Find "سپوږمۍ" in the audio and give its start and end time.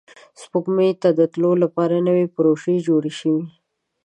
0.41-0.91